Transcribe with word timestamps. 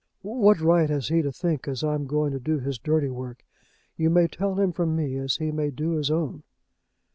"What 0.23 0.59
right 0.61 0.89
has 0.89 1.09
he 1.09 1.21
to 1.21 1.31
think 1.31 1.67
as 1.67 1.83
I'm 1.83 2.07
going 2.07 2.31
to 2.31 2.39
do 2.39 2.57
his 2.57 2.79
dirty 2.79 3.11
work? 3.11 3.45
You 3.97 4.09
may 4.09 4.25
tell 4.27 4.55
him 4.55 4.71
from 4.71 4.95
me 4.95 5.15
as 5.17 5.35
he 5.35 5.51
may 5.51 5.69
do 5.69 5.91
his 5.91 6.09
own." 6.09 6.41